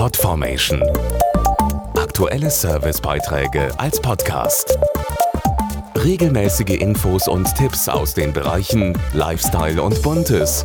[0.00, 0.82] Podformation.
[1.94, 4.78] Aktuelle Servicebeiträge als Podcast.
[5.94, 10.64] Regelmäßige Infos und Tipps aus den Bereichen Lifestyle und Buntes.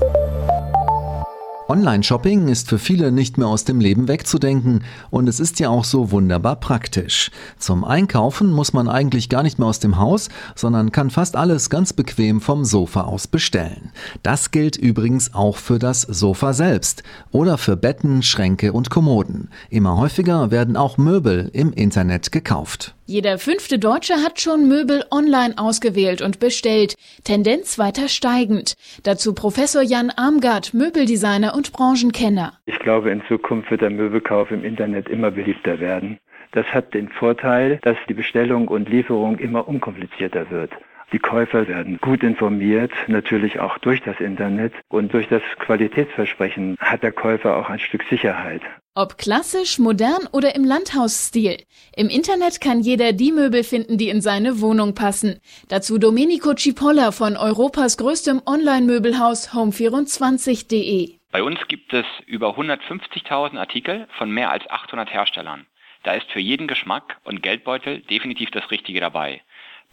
[1.68, 5.84] Online-Shopping ist für viele nicht mehr aus dem Leben wegzudenken und es ist ja auch
[5.84, 7.32] so wunderbar praktisch.
[7.58, 11.72] Zum Einkaufen muss man eigentlich gar nicht mehr aus dem Haus, sondern kann fast alles
[11.72, 13.92] ganz bequem vom Sofa aus bestellen.
[14.22, 17.02] Das gilt übrigens auch für das Sofa selbst
[17.32, 19.50] oder für Betten, Schränke und Kommoden.
[19.72, 22.96] Immer häufiger werden auch Möbel im Internet gekauft.
[23.08, 26.96] Jeder fünfte Deutsche hat schon Möbel online ausgewählt und bestellt.
[27.24, 28.74] Tendenz weiter steigend.
[29.04, 32.54] Dazu Professor Jan Armgard, Möbeldesigner und Branchenkenner.
[32.66, 36.20] Ich glaube, in Zukunft wird der Möbelkauf im Internet immer beliebter werden.
[36.52, 40.72] Das hat den Vorteil, dass die Bestellung und Lieferung immer unkomplizierter wird.
[41.12, 44.74] Die Käufer werden gut informiert, natürlich auch durch das Internet.
[44.90, 48.62] Und durch das Qualitätsversprechen hat der Käufer auch ein Stück Sicherheit.
[48.98, 51.58] Ob klassisch, modern oder im Landhausstil.
[51.98, 55.42] Im Internet kann jeder die Möbel finden, die in seine Wohnung passen.
[55.68, 61.20] Dazu Domenico Cipolla von Europas größtem Online-Möbelhaus home24.de.
[61.30, 65.66] Bei uns gibt es über 150.000 Artikel von mehr als 800 Herstellern.
[66.04, 69.42] Da ist für jeden Geschmack und Geldbeutel definitiv das Richtige dabei.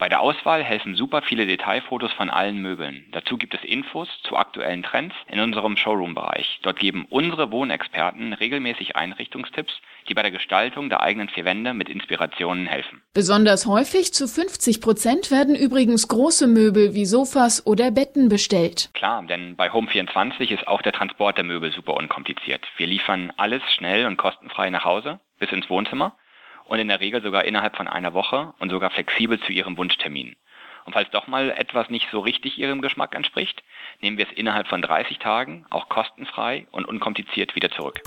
[0.02, 3.06] Bei der Auswahl helfen super viele Detailfotos von allen Möbeln.
[3.12, 6.58] Dazu gibt es Infos zu aktuellen Trends in unserem Showroom-Bereich.
[6.62, 9.72] Dort geben unsere Wohnexperten regelmäßig Einrichtungstipps,
[10.08, 13.00] die bei der Gestaltung der eigenen vier Wände mit Inspirationen helfen.
[13.14, 18.90] Besonders häufig, zu 50 Prozent, werden übrigens große Möbel wie Sofas oder Betten bestellt.
[18.94, 22.66] Klar, denn bei Home24 ist auch der Transport der Möbel super unkompliziert.
[22.76, 26.16] Wir liefern alles schnell und kostenfrei nach Hause bis ins Wohnzimmer
[26.64, 30.36] und in der Regel sogar innerhalb von einer Woche und sogar flexibel zu Ihrem Wunschtermin.
[30.84, 33.62] Und falls doch mal etwas nicht so richtig Ihrem Geschmack entspricht,
[34.00, 38.00] nehmen wir es innerhalb von 30 Tagen auch kostenfrei und unkompliziert wieder zurück.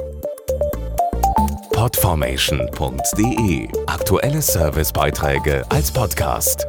[1.73, 6.67] Podformation.de Aktuelle Servicebeiträge als Podcast.